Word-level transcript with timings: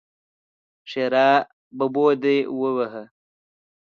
ښېرا: 0.89 1.29
ببو 1.77 2.05
دې 2.23 2.37
ووهه! 2.59 3.03